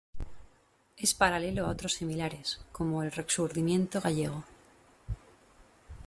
Es 0.97 1.13
paralelo 1.13 1.67
a 1.67 1.69
otros 1.69 1.93
similares, 1.93 2.59
como 2.71 3.03
el 3.03 3.11
Rexurdimento 3.11 4.01
gallego. 4.01 4.43